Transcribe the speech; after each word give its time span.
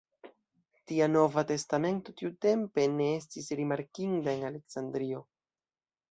Tia 0.91 1.07
Nova 1.09 1.41
Testamento 1.51 2.15
tiutempe 2.21 2.85
ne 2.93 3.09
estis 3.17 3.51
rimarkinda 3.59 4.33
en 4.39 4.47
Aleksandrio. 4.49 5.21